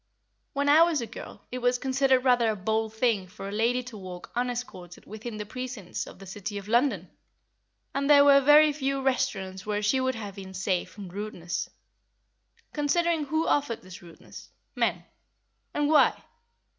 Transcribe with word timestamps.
When 0.53 0.67
I 0.67 0.81
was 0.81 0.99
a 0.99 1.05
girl, 1.05 1.45
it 1.51 1.59
was 1.59 1.77
considered 1.77 2.23
rather 2.25 2.49
a 2.49 2.55
bold 2.55 2.91
thing 2.95 3.27
for 3.27 3.47
a 3.47 3.51
lady 3.51 3.83
to 3.83 3.97
walk 3.97 4.31
unescorted 4.35 5.05
within 5.05 5.37
the 5.37 5.45
precincts 5.45 6.07
of 6.07 6.17
the 6.17 6.25
City 6.25 6.57
of 6.57 6.67
London, 6.67 7.11
and 7.93 8.09
there 8.09 8.25
were 8.25 8.41
very 8.41 8.73
few 8.73 9.03
restaurants 9.03 9.63
where 9.63 9.83
she 9.83 9.99
would 10.01 10.15
have 10.15 10.33
been 10.33 10.55
safe 10.55 10.89
from 10.89 11.09
rudeness. 11.09 11.69
Consider 12.73 13.15
who 13.25 13.45
offered 13.45 13.83
this 13.83 14.01
rudeness: 14.01 14.49
men. 14.75 15.05
And 15.71 15.87
why? 15.87 16.23